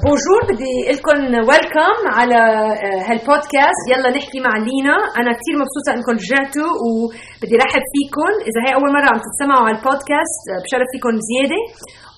[0.00, 1.18] بونجور بدي لكم
[1.48, 2.40] ويلكم على
[2.86, 3.82] آه، هالبودكاست.
[3.92, 4.96] يلا نحكي مع لينا.
[5.20, 9.76] أنا كثير مبسوطة انكم رجعتوا وبدي رحب فيكم إذا هي أول مرة عم تتسمعوا على
[9.78, 11.60] البودكاست آه، بشرف فيكم زيادة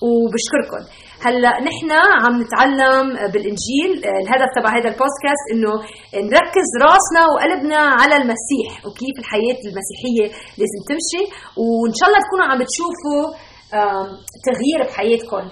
[0.07, 0.83] وبشكركم
[1.25, 1.89] هلأ نحن
[2.23, 5.73] عم نتعلم بالإنجيل آه، الهدف تبع هذا البودكاست إنه
[6.33, 10.25] نركز راسنا وقلبنا على المسيح وكيف الحياة المسيحية
[10.59, 11.23] لازم تمشي.
[11.61, 13.23] وإن شاء الله تكونوا عم بتشوفوا
[14.47, 15.43] تغيير بحياتكم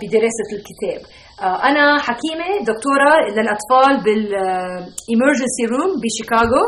[0.00, 1.00] بدراسة الكتاب.
[1.46, 6.64] آه، أنا حكيمة دكتورة للأطفال بال emergency room بشيكاغو.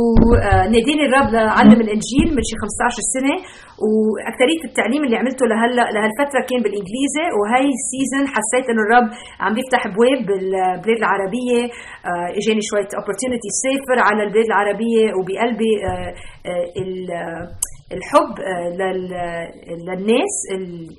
[0.00, 3.36] وناديني الرب لعلم الإنجيل من شي 15 سنة.
[3.84, 7.26] واكثريه التعليم اللي عملته لهلا لهالفترة كان بالإنجليزي.
[7.38, 9.08] وهي ال season حسيت إنه الرب
[9.42, 11.60] عم بيفتح ابواب بالبلاد العربية.
[12.08, 15.04] آه، إجاني شوية opportunity سافر على البلاد العربية.
[15.16, 16.10] وبقلبي آه،
[17.96, 18.68] الحب آه،
[19.88, 20.34] للناس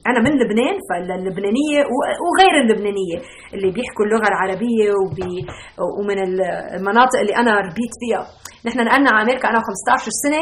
[0.09, 1.79] أنا من لبنان فاللبنانيه
[2.25, 3.17] وغير اللبنانية
[3.53, 4.87] اللي بيحكوا اللغة العربية
[5.99, 6.17] ومن
[6.75, 8.23] المناطق اللي أنا ربيت فيها.
[8.65, 10.41] نحن نقلنا على أمريكا أنا 15 سنة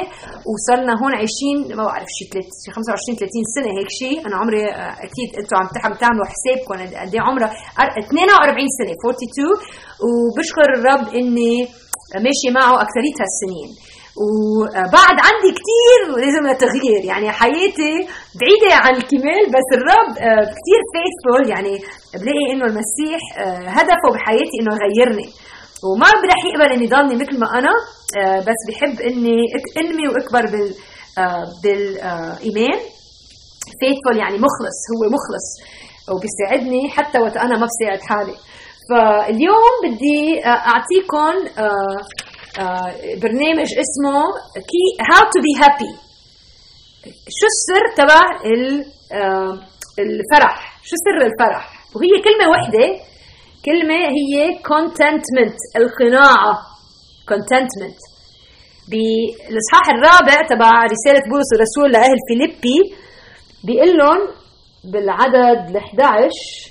[0.51, 2.25] وصلنا هون عايشين ما بعرف شي
[2.71, 7.21] 25 30 سنة هيك شيء أنا عمري آه، أكيد أنتم عم تعملوا حسابكم قد إيه
[7.27, 9.53] عمري 42 سنة 42
[10.07, 11.53] وبشكر الرب إني
[12.25, 13.69] ماشي معه اكثريه هالسنين.
[14.23, 17.93] وبعد عندي كثير لازم تغيير يعني حياتي
[18.39, 21.75] بعيدة عن الكمال بس الرب آه، كثير فيثفول يعني
[22.21, 25.29] بلاقي إنه المسيح آه، هدفه بحياتي إنه يغيرني.
[25.83, 27.71] وما رح يقبل إني ضلني مثل ما أنا
[28.17, 29.37] آه، بس بحب إني
[29.77, 30.73] إنمي وأكبر بال
[31.63, 32.79] بالايمان
[33.79, 35.47] فيثفول يعني مخلص هو مخلص.
[36.11, 38.35] وبيساعدني حتى وقت أنا ما بساعد حالي.
[38.89, 41.61] فاليوم بدي اعطيكم
[43.23, 44.23] برنامج اسمه
[44.55, 45.91] كي how to be happy
[47.37, 48.21] شو السر تبع
[49.11, 49.59] آه،
[49.99, 51.63] الفرح؟ شو سر الفرح؟
[51.95, 53.03] وهي كلمة واحدة
[53.65, 56.53] كلمة هي contentment القناعة.
[57.31, 57.99] contentment.
[58.89, 62.95] بالإصحاح الرابع تبع رسالة بولس الرسول لأهل فيليبي
[63.63, 64.19] بيقول لهم
[64.93, 66.69] بالعدد ال11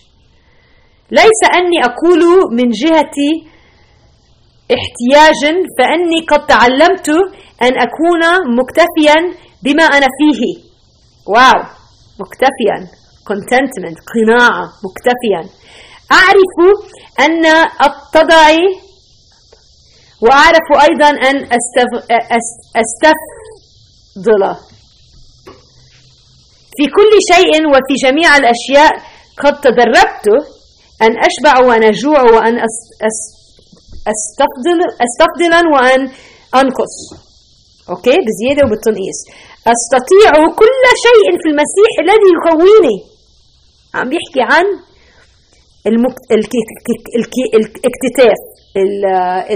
[1.11, 3.33] ليس أني أقول من جهتي
[4.77, 7.09] احتياجا فأني قد تعلمت
[7.63, 8.23] أن أكون
[8.59, 9.17] مكتفيا
[9.63, 10.41] بما أنا فيه.
[11.27, 11.61] واو
[12.21, 12.77] مكتفيا.
[13.31, 15.43] contentment قناعة مكتفيا.
[16.13, 16.57] أعرف
[17.21, 17.47] أن
[17.81, 18.59] اتضعي
[20.23, 21.37] وأعرف أيضا أن
[22.83, 24.43] أستفضل.
[26.77, 28.93] في كل شيء وفي جميع الأشياء
[29.45, 30.27] قد تدربت
[31.03, 33.38] أن أشبع وأن اجوع وان أس
[34.15, 36.01] استفضل استفضلا وأن
[36.61, 36.95] أنقص.
[37.91, 39.21] أوكي؟ بزيادة وبالتنقيص.
[39.75, 42.97] أستطيع كل شيء في المسيح الذي يقويني
[43.95, 44.65] عم بيحكي عن
[45.87, 46.17] المك...
[46.37, 46.55] الك...
[47.19, 47.35] الك...
[47.55, 48.41] الاكتتاف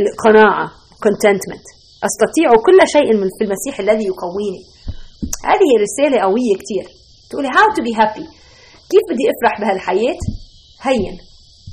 [0.00, 0.66] القناعة
[1.06, 1.64] contentment.
[2.08, 3.08] أستطيع كل شيء
[3.38, 4.62] في المسيح الذي يقويني
[5.44, 6.86] هذه رسالة قوية كثير
[7.30, 8.26] تقولي how to be happy.
[8.90, 10.19] كيف بدي أفرح بهالحياة؟
[10.82, 11.19] هين.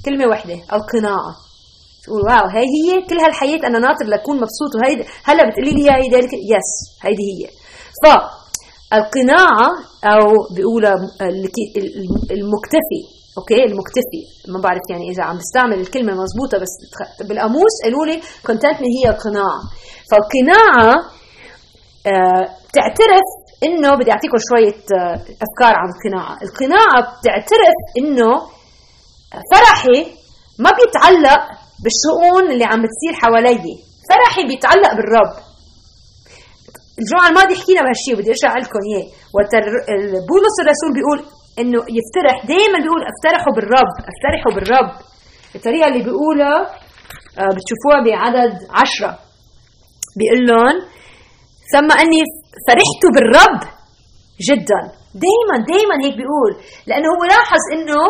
[0.05, 0.53] كلمة واحدة.
[0.53, 1.35] القناعة.
[2.03, 6.09] تقول wow هاي هي كل هالحياة أنا ناطر لأكون مبسوط وهي هلا بتقولي لي هي
[6.15, 6.69] ذلك yes
[7.03, 7.49] هيدي هي.
[8.03, 9.67] فالقناعة
[10.03, 10.93] أو بيقولها
[12.31, 13.01] المكتفي
[13.37, 14.21] أوكي؟ المكتفي.
[14.47, 16.73] ما بعرف يعني إذا عم بستعمل الكلمة مزبوطة بس
[17.27, 19.59] بالقاموس قالوا لي كونتنتمنت هي القناعه
[20.11, 20.93] فالقناعة
[22.07, 23.27] آه بتعترف
[23.63, 26.37] إنه بدي أعطيكم شوية آه أفكار عن القناعة.
[26.43, 28.31] القناعة بتعترف إنه
[29.51, 30.07] فرحي
[30.59, 31.39] ما بيتعلق
[31.83, 33.75] بالشؤون اللي عم بتصير حوالي.
[34.09, 35.33] فرحي بيتعلق بالرب.
[36.99, 39.07] الجمعة الماضية حكينا بهالشيء بدي ارجع لكم إياه.
[39.35, 39.51] وقت
[40.29, 41.19] بولس الرسول بيقول
[41.59, 44.91] إنه يفترح دائما بيقول أفترحوا بالرب أفترحوا بالرب.
[45.55, 46.57] الطريقة اللي بيقولها
[47.39, 49.11] آه، بتشوفوها بعدد عشرة.
[50.17, 50.75] بيقول لهم
[51.73, 52.21] ثم أني
[52.67, 53.78] فرحت بالرب
[54.49, 54.81] جدا.
[55.25, 56.51] دائما دائما هيك بيقول.
[56.89, 58.01] لأنه هو لاحظ إنه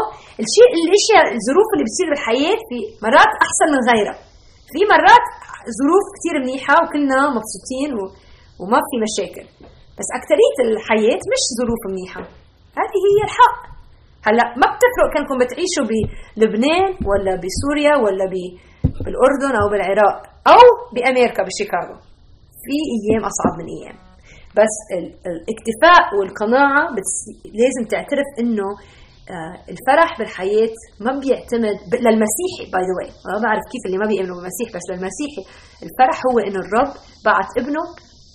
[0.44, 4.18] الشيء الأشياء الظروف اللي بتصير بالحياة في مرات أحسن من غيرها.
[4.74, 5.26] في مرات
[5.80, 8.02] ظروف كثير منيحة وكلنا مبسوطين و...
[8.62, 9.46] وما في مشاكل.
[9.98, 12.22] بس أكثرية الحياة مش ظروف منيحة.
[12.80, 13.60] هذه هي الحق.
[14.28, 18.36] هلأ ما بتفرق كانكم بتعيشوا بلبنان ولا بسوريا ولا ب...
[19.04, 20.18] بالأردن أو بالعراق
[20.54, 20.64] أو
[20.94, 21.96] بأمريكا بشيكاغو.
[22.64, 24.09] في أيام أصعب من أيام.
[24.60, 24.76] بس
[25.32, 27.16] الاكتفاء والقناعة بتس...
[27.62, 28.68] لازم تعترف إنه
[29.36, 30.76] آه، الفرح بالحياة
[31.06, 35.44] ما بيعتمد للمسيحي by the way ما بعرف كيف اللي ما بيؤمنوا بالمسيح بس للمسيحي
[35.86, 36.92] الفرح هو إنه الرب
[37.26, 37.84] بعت ابنه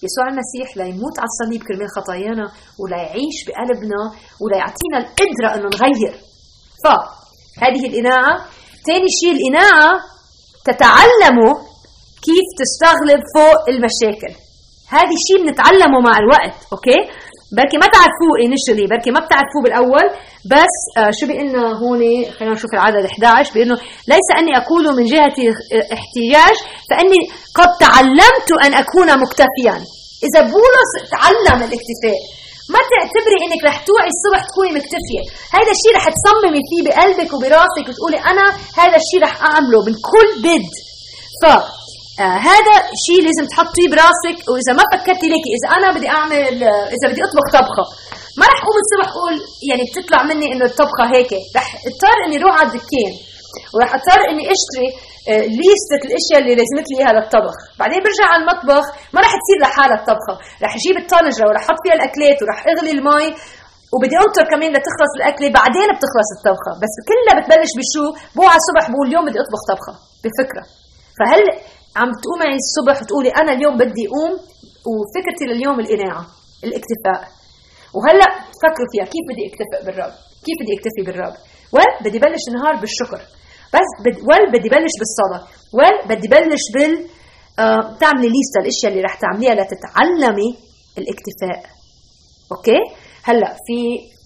[0.07, 2.47] يسوع المسيح ليموت على الصليب كرمال خطايانا
[2.81, 4.01] وليعيش بقلبنا
[4.43, 6.15] وليعطينا القدرة إنه نغير.
[6.83, 6.87] ف
[7.63, 7.83] هذه
[8.87, 9.91] ثاني شيء القناعة
[10.69, 11.55] تتعلموا
[12.27, 14.35] كيف تستغلب فوق المشاكل.
[14.99, 17.01] هذا شيء بنتعلمه مع الوقت أوكي؟
[17.57, 20.07] بركي ما تعرفوه initially بركي ما بتعرفوه بالأول
[20.53, 22.03] بس آه شو بيقلنا هون
[22.37, 23.77] خلينا نشوف العدد 11 بإنه
[24.13, 25.37] ليس أني أقول من جهة
[25.97, 26.57] احتياج
[26.91, 27.21] فأني
[27.59, 29.77] قد تعلمت أن أكون مكتفيا.
[30.27, 32.21] إذا بولس تعلم الاكتفاء
[32.75, 35.23] ما تعتبري إنك رح توعي الصبح تكوني مكتفية.
[35.57, 38.47] هذا الشيء رح تصممي فيه بقلبك وبراسك وتقولي أنا
[38.81, 40.73] هذا الشيء رح أعمله من كل بد
[41.41, 41.43] ف
[42.21, 42.75] آه هذا
[43.07, 47.21] شيء لازم تحطيه براسك وإذا ما فكرتي ليكي إذا أنا بدي أعمل آه إذا بدي
[47.29, 47.85] أطبخ طبخة
[48.39, 49.35] ما رح أقوم الصبح أقول
[49.71, 53.13] يعني بتطلع مني إنه الطبخة هيك رح أضطر إني أروح على الدكان
[53.75, 54.89] ورح أضطر إني أشتري
[55.31, 57.57] آه ليستة الأشياء اللي لازمت لي إياها للطبخ.
[57.81, 58.85] بعدين برجع على المطبخ
[59.15, 60.35] ما رح تصير لحالها الطبخة
[60.65, 63.27] رح أجيب الطنجره ورح أحط فيها الأكلات ورح أغلي المي
[63.95, 66.73] وبدي أنطر كمان لتخلص الأكلة بعدين بتخلص الطبخة.
[66.83, 68.05] بس كلها بتبلش بشو؟
[68.37, 69.95] بو على الصبح بقول اليوم بدي أطبخ طبخة
[70.25, 70.65] بفكرة.
[71.19, 71.43] فهل
[71.97, 74.33] عم تقومي الصبح وتقولي أنا اليوم بدي أقوم
[74.91, 76.27] وفكرتي لليوم القناعة
[76.65, 77.21] الاكتفاء.
[77.95, 78.31] وهلأ
[78.63, 80.13] فكروا فيها كيف بدي اكتفي بالرب؟
[80.47, 81.35] كيف بدي اكتفي بالرب؟
[81.75, 83.21] وين بدي بلش النهار بالشكر.
[83.75, 84.17] بس بد...
[84.29, 85.43] وين بدي بلش بالصلاة.
[85.77, 86.95] وين بدي بلش بال
[87.59, 87.97] آه...
[88.01, 90.51] تعملي ليستا الأشياء اللي رح تعمليها لتتعلمي
[90.99, 91.71] الاكتفاء.
[92.53, 92.81] أوكي؟
[93.25, 93.79] هلأ في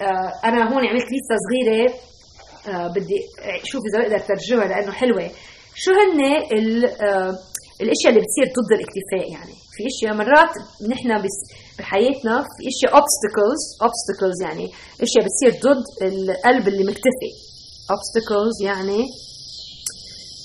[0.04, 0.32] آه...
[0.48, 1.92] أنا هون عملت ليستا صغيرة
[2.68, 2.88] آه...
[2.88, 3.18] بدي
[3.64, 5.30] شوف إذا بقدر ترجمها لأنه حلوة.
[5.74, 6.20] شو هن
[7.02, 7.38] آه،
[7.84, 9.54] الأشياء اللي بتصير ضد الاكتفاء يعني.
[9.74, 10.52] في أشياء مرات
[10.92, 11.10] نحن
[11.78, 14.66] بحياتنا في أشياء obstacles obstacles يعني
[15.06, 17.30] أشياء بتصير ضد القلب اللي مكتفي.
[17.96, 19.00] obstacles يعني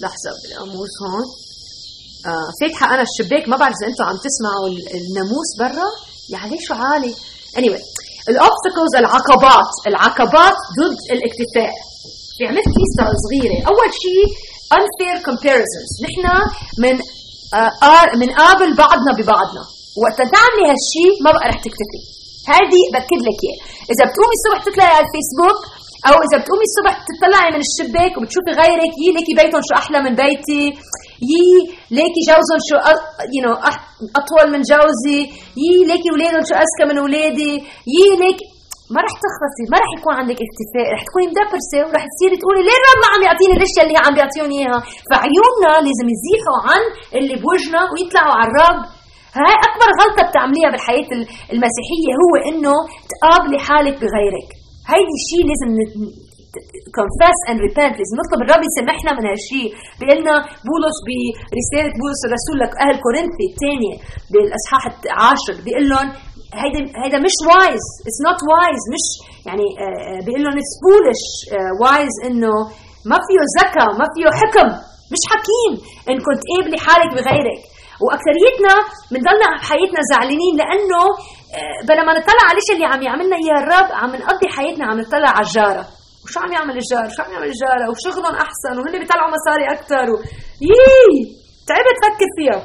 [0.01, 1.25] لحظة بالقاموس هون.
[2.31, 5.89] آه فاتحة أنا الشباك ما بعرف إذا أنتم عم تسمعوا الناموس برا؟
[6.31, 7.13] يا عليه شو عالي؟
[7.59, 7.83] anyway
[8.29, 11.73] الاوبستكلز العقبات العقبات ضد الاكتفاء.
[12.37, 13.57] في عملت ليستا صغيرة.
[13.71, 14.25] أول شيء
[14.77, 15.91] unfair comparisons.
[16.05, 16.25] نحن
[16.83, 16.95] من
[17.59, 19.63] آه من قابل بعضنا ببعضنا.
[20.03, 22.01] وقت تعملي هالشيء ما بقى رح تكتفي.
[22.53, 23.59] هذه باكد لك إياه.
[23.91, 25.59] إذا بتقومي الصبح تطلعي على الفيسبوك
[26.07, 30.13] أو إذا بتقومي الصبح تطلعي من الشباك وبتشوفي غيرك يي ليكي بيتهم شو أحلى من
[30.23, 30.63] بيتي
[31.31, 31.45] يي
[31.97, 32.75] ليكي جوزهم شو
[33.33, 33.53] you know
[34.19, 35.19] أطول من جوزي
[35.63, 37.53] يي ليكي اولادهم شو اذكى من اولادي
[37.95, 38.45] يي ليكي
[38.93, 42.77] ما رح تخلصي ما رح يكون عندك اكتفاء رح تكوني مدبرسة ورح تصيري تقولي ليه
[42.81, 46.81] الرب ما عم يعطيني الاشياء اللي عم بيعطيوني إياها؟ فعيوننا لازم يزيحوا عن
[47.17, 48.81] اللي بوجهنا ويطلعوا على الرب.
[49.39, 51.09] هاي أكبر غلطة بتعمليها بالحياة
[51.53, 52.73] المسيحية هو إنه
[53.11, 54.49] تقابلي حالك بغيرك.
[54.91, 55.71] هيدي الشيء لازم
[56.99, 57.93] confess and repent.
[57.99, 59.69] لازم نطلب الرب يسامحنا من هالشيء
[59.99, 60.35] بيقول لنا
[60.67, 60.97] بولس
[61.51, 63.95] برساله بولس الرسول لأهل كورنثي الثانية
[64.31, 65.55] بالإصحاح العاشر.
[65.65, 66.09] بيقول لهم
[66.61, 69.05] هيدا هيدا مش wise it's not wise مش
[69.47, 69.65] يعني
[70.25, 71.23] بيقول لهم it's foolish
[71.81, 72.53] wise إنه
[73.09, 74.69] ما فيه ذكاء ما فيه حكم.
[75.13, 75.73] مش حكيم.
[76.09, 77.61] إن كنت قابلي حالك بغيرك.
[78.03, 78.73] وأكثريتنا
[79.11, 81.01] بنضلنا بحياتنا زعلانين لأنه
[81.87, 85.45] بلا ما نطلع على اللي عم يعملنا إياه الرب عم نقضي حياتنا عم نطلع على
[85.47, 85.85] الجارة.
[86.23, 90.15] وشو عم يعمل الجار؟ شو عم يعمل الجارة؟ وشغلهم أحسن؟ وهن بيطلعوا مصاري أكثر و...
[90.71, 91.07] يي!
[91.67, 92.59] تعبت فكر فيها.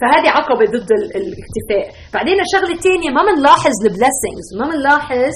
[0.00, 1.84] فهذه عقبة ضد الاكتفاء.
[2.14, 5.34] بعدين الشغلة الثانية ما بنلاحظ البليسنجز ما بنلاحظ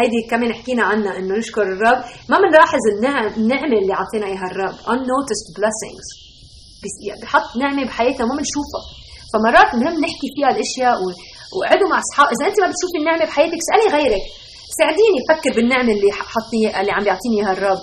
[0.00, 2.00] هيدي كمان حكينا عنها إنه نشكر الرب.
[2.30, 6.06] ما بنلاحظ النعم النعمة اللي عطينا إياها الرب unnoticed blessings.
[7.22, 8.82] بحط نعمة بحياتنا ما بنشوفها.
[9.32, 10.96] فمرات مهم نحكي فيها الأشياء
[11.56, 14.24] وقعدوا مع اصحاب إذا أنت ما بتشوفي النعمة بحياتك اسألي غيرك.
[14.78, 17.82] ساعديني فكر بالنعمة اللي حطني اللي عم بيعطيني إياها الرب.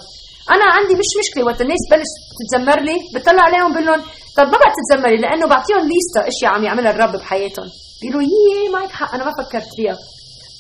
[0.55, 4.01] أنا عندي مش مشكلة وقت الناس بلش تتذمر لي بطلع عليهم بقول لهم
[4.39, 7.67] طب ما بقى تتذمري لأنه بعطيهم ليستا أشياء عم يعملها الرب بحياتهم.
[8.01, 9.97] بيقولوا يي معك حق أنا ما فكرت فيها.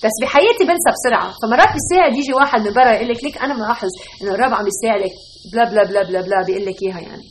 [0.03, 1.29] بس بحياتي بنسى بسرعة.
[1.41, 3.89] فمرات بيساعد يجي واحد من برا يقول لك ليك أنا ملاحظ
[4.21, 5.13] إنه الرب عم يساعدك.
[5.53, 7.25] بلا بلا بلا بلا بلا بيقول لك إياها يعني.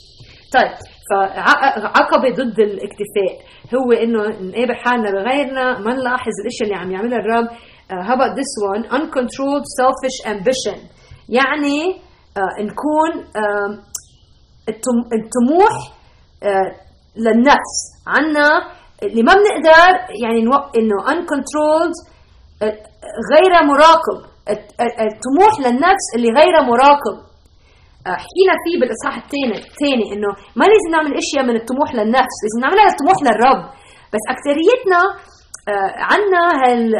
[0.54, 0.72] طيب
[1.10, 3.34] فعقبة ضد الاكتفاء.
[3.74, 7.48] هو إنه نقابل حالنا بغيرنا ما نلاحظ الأشياء اللي عم يعملها الرب.
[7.48, 8.82] Uh, how about this one?
[8.98, 10.78] Uncontrolled selfish ambition.
[11.28, 11.80] يعني
[12.38, 13.88] uh, نكون uh,
[15.12, 15.97] الطموح
[17.16, 17.76] للنفس.
[18.06, 18.48] عنا
[19.02, 19.90] اللي ما بنقدر
[20.22, 20.38] يعني
[20.78, 22.66] إنه uncontrolled uh,
[23.32, 24.18] غير مراقب.
[25.12, 27.16] الطموح للنفس اللي غير مراقب.
[27.18, 32.60] uh, حكينا فيه بالإصحاح الثاني الثاني إنه ما لازم نعمل إشياء من الطموح للنفس لازم
[32.62, 33.62] نعملها للطموح للرب.
[34.12, 35.00] بس أكثريتنا
[36.10, 36.94] عنا هال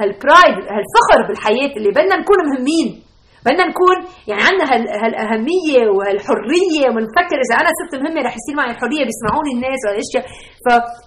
[0.00, 3.02] هالبرايد هالفخر بالحياة اللي بدنا نكون مهمين.
[3.46, 3.96] بدنا نكون
[4.30, 4.66] يعني عندنا
[5.02, 10.24] هالاهمية وهالحرية ونفكر إذا أنا صرت مهمه رح يصير معي الحريه بيسمعوني الناس والاشياء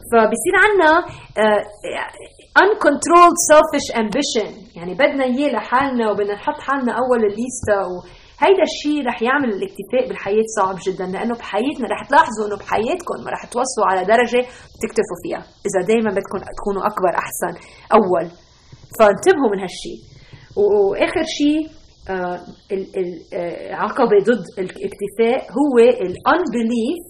[0.10, 0.94] فبصير عندنا
[2.64, 4.50] uncontrolled selfish ambition.
[4.78, 10.48] يعني بدنا إياه لحالنا وبدنا نحط حالنا أول الليستا وهيدا الشيء رح يعمل الاكتفاء بالحياة
[10.58, 14.42] صعب جدا لأنه بحياتنا رح تلاحظوا إنه بحياتكم ما رح توصلوا على درجة
[14.84, 15.42] تكتفوا فيها.
[15.68, 17.54] إذا دائما بدكم تكونوا أكبر أحسن
[17.98, 18.26] أول.
[19.00, 20.00] فانتبهوا من هالشيء
[20.58, 21.62] وآخر شيء
[22.10, 27.04] آه العقبه آه، ضد الاكتفاء هو ال unbelief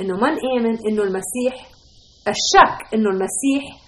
[0.00, 1.70] إنه ما نامن إنه المسيح
[2.28, 3.80] الشك إنه المسيح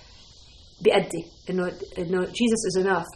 [0.83, 3.07] بيأدي إنه إنه Jesus is enough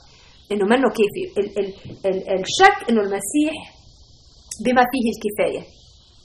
[0.53, 1.25] إنه منه كافي.
[1.41, 1.75] ال ال
[2.07, 3.55] ال الشك إنه المسيح
[4.65, 5.63] بما فيه الكفاية.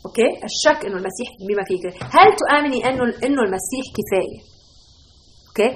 [0.05, 2.09] أوكي؟ الشك إنه المسيح بما فيه الكفاية.
[2.17, 4.39] هل تؤمني إنه إنه المسيح كفاية؟
[5.47, 5.69] أوكي؟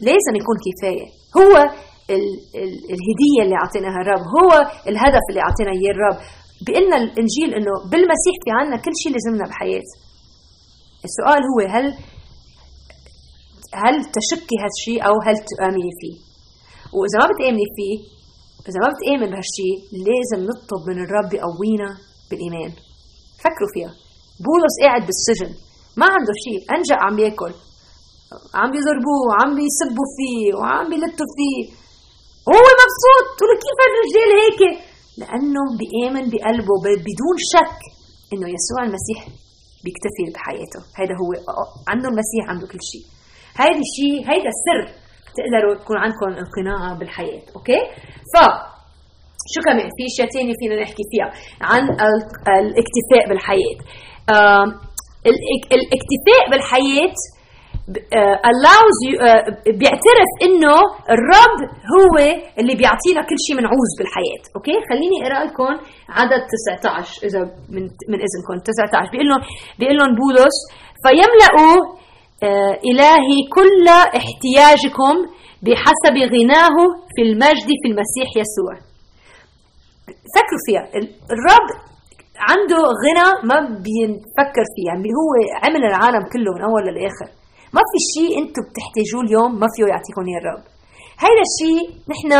[0.00, 1.06] لازم يكون كفاية.
[1.38, 1.70] هو
[2.10, 4.50] الهدية اللي أعطيناها الرب هو
[4.88, 6.18] الهدف اللي أعطينا إياه الرب.
[6.66, 9.88] بيقلنا الإنجيل إنه بالمسيح في عنا كل شيء لازمنا بحياة.
[11.04, 11.86] السؤال هو هل
[13.74, 16.16] هل تشكي هالشيء أو هل تؤمني فيه؟
[16.96, 17.96] وإذا ما بتامني فيه
[18.68, 19.76] إذا ما بتامن بهالشيء
[20.08, 21.90] لازم نطلب من الرب يقوينا
[22.30, 22.72] بالإيمان.
[23.42, 23.92] فكروا فيها.
[24.44, 25.50] بولس قاعد بالسجن.
[25.96, 26.60] ما عنده شيء.
[26.74, 27.54] أنجا عم ياكل.
[28.54, 31.60] عم بيضربوه وعم بيسبوا فيه وعم بيلتوا فيه.
[32.46, 33.24] وهو مبسوط.
[33.38, 34.60] تقول كيف هالرجال هيك؟
[35.20, 36.74] لأنه بيآمن بقلبه
[37.06, 37.78] بدون شك
[38.32, 39.20] إنه يسوع المسيح
[39.84, 40.80] بيكتفي بحياته.
[41.00, 41.30] هذا هو
[41.90, 43.04] عنده المسيح عنده كل شيء.
[43.60, 44.82] هيدا الشيء هيدا السر
[45.38, 47.80] تقدروا تكون عندكم القناعة بالحياة أوكي؟
[48.32, 48.34] ف
[49.52, 51.28] شو كمان؟ في أشياء ثانية فينا نحكي فيها
[51.70, 51.82] عن
[52.66, 53.78] الاكتفاء بالحياة.
[55.76, 57.14] الاكتفاء بالحياة
[58.52, 60.76] allows you uh, بيعترف إنه
[61.14, 61.58] الرب
[61.94, 62.14] هو
[62.58, 64.42] اللي بيعطينا كل شيء منعوز بالحياة.
[64.56, 65.72] أوكي؟ خليني أقرأ لكم
[66.08, 66.42] عدد
[66.80, 67.40] 19 إذا
[67.74, 68.54] من من إذنكم.
[68.64, 69.42] 19 بيقول لهم
[69.78, 70.56] بيقول لهم بولس
[71.04, 73.86] فيملأوا uh, إلهي كل
[74.20, 75.14] احتياجكم
[75.64, 76.76] بحسب غناه
[77.14, 78.74] في المجد في المسيح يسوع.
[80.34, 80.84] فكروا فيها
[81.34, 81.68] الرب
[82.50, 85.30] عنده غنى ما بيفكر فيه يعني هو
[85.64, 87.41] عمل العالم كله من أول للآخر.
[87.76, 90.64] ما في شيء أنتم بتحتاجوه اليوم ما فيه يعطيكم اياه الرب
[91.24, 92.30] هيدا الشيء نحن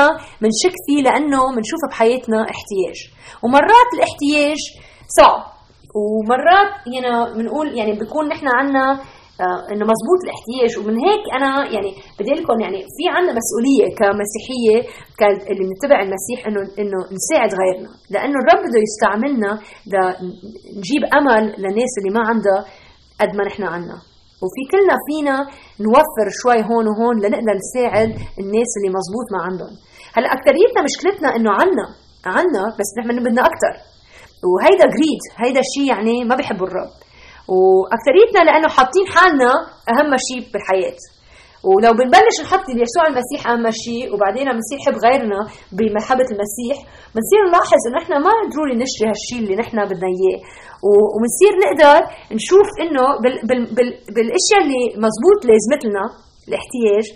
[0.43, 2.99] بنشك فيه لأنه بنشوفه بحياتنا احتياج.
[3.43, 4.61] ومرات الاحتياج
[5.19, 5.43] صعب.
[6.01, 10.79] ومرات يعني بنقول يعني بيكون نحن عنا آه إنه مزبوط الاحتياج.
[10.79, 14.79] ومن هيك أنا يعني بدي لكم يعني في عنا مسؤولية كمسيحية
[15.51, 17.91] اللي بنتبع المسيح إنه إنه نساعد غيرنا.
[18.11, 19.51] لأنه الرب بده يستعملنا
[19.93, 22.61] لنجيب أمل للناس اللي ما عندها
[23.21, 24.12] قد ما نحن عنا.
[24.43, 25.37] وفي كلنا فينا
[25.87, 28.11] نوفر شوي هون وهون لنقدر نساعد
[28.43, 29.75] الناس اللي مزبوط ما عندهم.
[30.17, 31.87] هلا اكثريتنا مشكلتنا إنه عنا
[32.37, 33.75] عنا بس نحن بدنا أكثر
[34.51, 36.93] وهيدا جريد هيدا الشيء يعني ما بيحبوا الرب.
[37.57, 39.51] واكثريتنا لأنه حاطين حالنا
[39.93, 41.01] أهم شيء بالحياة.
[41.69, 45.41] ولو بنبلش نحط يسوع المسيح اهم شيء وبعدين بنصير نحب غيرنا
[45.77, 46.77] بمحبة المسيح
[47.15, 50.41] بنصير نلاحظ إنه إحنا ما ضروري نشتري هالشيء اللي نحن بدنا إياه.
[51.15, 52.01] وبنصير نقدر
[52.37, 56.05] نشوف إنه بال بال بال بالأشياء اللي مزبوط لازمت لنا
[56.49, 57.07] الاحتياج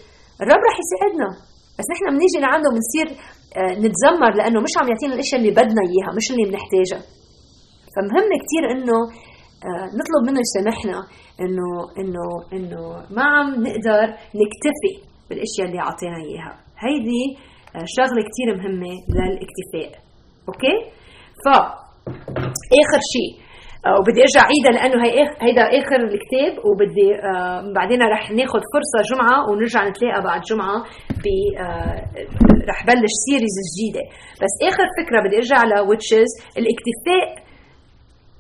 [0.43, 1.29] الرب رح يساعدنا.
[1.77, 3.07] بس نحن بنيجي لعنده بنصير
[3.61, 7.03] آه، نتذمر لأنه مش عم يعطينا الأشياء اللي بدنا إياها مش اللي بنحتاجها.
[7.95, 8.99] فمهم كثير إنه
[9.99, 10.99] نطلب منه يسامحنا
[11.41, 11.69] إنه
[12.01, 12.83] إنه إنه
[13.17, 14.07] ما عم نقدر
[14.41, 14.95] نكتفي
[15.31, 16.55] بالأشياء اللي أعطينا إياها.
[16.85, 17.25] هيدي
[17.77, 20.01] آه، شغلة كثير مهمة للاكتفاء.
[20.49, 20.77] أوكي؟
[21.45, 21.47] ف
[22.83, 23.47] آخر شيء
[23.87, 28.99] آه، وبدي أرجع عيدها لأنه هي هيدا آخر الكتاب وبدي آه بعدين رح ناخذ فرصة
[29.15, 30.79] جمعة ونرجع نتلاقى بعد جمعة
[31.23, 31.27] ب
[32.71, 34.05] رح بلش series جديدة.
[34.43, 37.47] بس آخر فكرة بدي أرجع لها which is الاكتفاء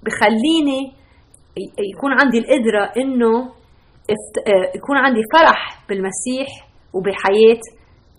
[0.04, 0.80] بخليني
[1.94, 3.32] يكون عندي القدرة إنه
[4.50, 6.48] آه، يكون عندي فرح بالمسيح
[6.94, 7.60] وبحياه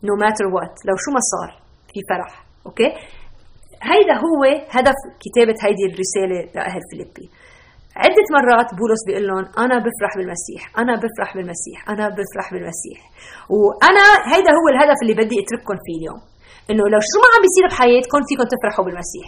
[0.04, 1.50] no matter what لو شو ما صار
[1.94, 2.89] في فرح أوكي؟
[3.91, 4.41] هيدا هو
[4.75, 7.25] هدف كتابة هيدي الرسالة لأهل فيليبي.
[8.03, 13.00] عدة مرات بولس بيقول لهم أنا بفرح بالمسيح أنا بفرح بالمسيح أنا بفرح بالمسيح.
[13.56, 16.22] وأنا هيدا هو الهدف اللي بدي أترككم فيه اليوم
[16.70, 19.27] إنه لو شو ما عم بيصير بحياتكم فيكم تفرحوا بالمسيح.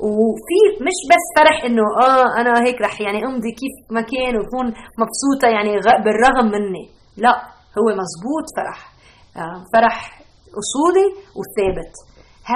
[0.00, 4.66] وفي مش بس فرح إنه آه أنا هيك رح يعني أمضي كيف ما كان وكون
[5.02, 5.70] مبسوطة يعني
[6.04, 6.84] بالرغم مني.
[7.16, 7.34] لا
[7.78, 8.92] هو مزبوط فرح.
[9.36, 10.20] آه فرح
[10.60, 11.06] أصولي
[11.38, 11.92] وثابت.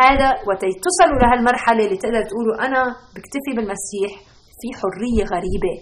[0.01, 2.83] هذا وتصلوا لهالمرحلة اللي تقدر تقولوا أنا
[3.15, 4.11] بكتفي بالمسيح
[4.61, 5.75] في حرية غريبة.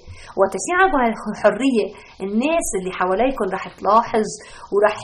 [1.04, 1.86] عندكم هالحرية
[2.26, 4.28] الناس اللي حواليكم رح تلاحظ
[4.72, 4.96] ورح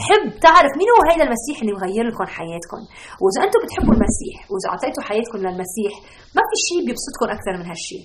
[0.00, 2.80] تحب تعرف مين هو هيدا المسيح اللي مغير لكم حياتكم؟
[3.22, 5.92] وإذا أنتم بتحبوا المسيح وإذا أعطيتوا حياتكم للمسيح
[6.36, 8.04] ما في شيء بيبسطكم أكثر من هالشيء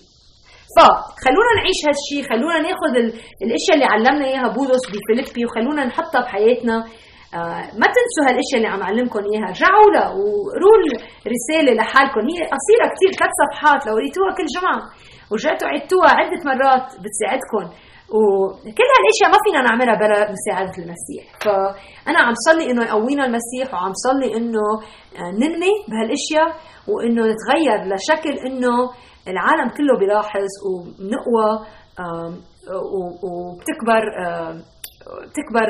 [0.76, 2.94] فخلونا نعيش هالشيء خلونا ناخذ
[3.46, 6.78] الأشياء اللي علمنا إياها بولس بفيليبي وخلونا نحطها بحياتنا.
[7.34, 9.50] آه ما تنسوا هالأشياء اللي عم أعلمكم إياها.
[9.54, 10.78] رجعوا لها وقروا
[11.28, 12.22] الرسالة لحالكم.
[12.32, 14.82] هي قصيرة كثير ثلاث صفحات لو قريتوها كل جمعة.
[15.32, 17.64] ورجعتوا عدتوها عدة مرات بتساعدكم.
[18.16, 21.24] وكل هالأشياء ما فينا نعملها بلا مساعدة المسيح.
[21.46, 24.66] فأنا عم صلي إنه يقوينا المسيح وعم صلي إنه
[25.20, 26.50] آه، ننمي بهالأشياء
[26.88, 28.76] وإنه نتغير لشكل إنه
[29.28, 31.50] العالم كله بيلاحظ وبنقوى
[33.24, 34.02] وبتكبر
[35.24, 35.68] بتكبر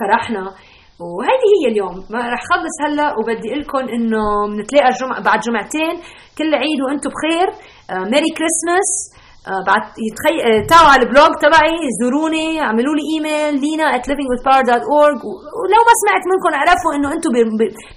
[0.00, 0.40] فرحنا.
[1.00, 1.96] وهيدي هي اليوم.
[2.10, 5.94] ما رح خلص هلأ وبدي أقول لكم إنه بنتلاقى الجمعة بعد جمعتين
[6.38, 7.48] كل عيد وأنتم بخير.
[7.90, 8.90] Merry Christmas
[9.68, 10.36] بعد يتخي...
[10.48, 15.20] آه، تعوا على ال blog تبعي زوروني اعملوا لي إيميل لينا at livingwithpower.org
[15.60, 17.30] ولو ما سمعت منكم اعرفوا إنه أنتم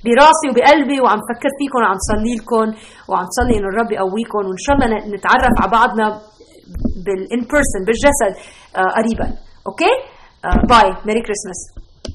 [0.05, 2.67] براسي وبقلبي وعم فكر فيكم وعم صلي لكم
[3.09, 6.05] وعم صلي إنه الرب يقويكم وإن شاء الله نتعرف على بعضنا
[7.05, 8.33] بال in person بالجسد
[8.79, 9.27] آه، قريبا.
[9.67, 9.93] okay؟
[10.71, 11.59] bye Merry Christmas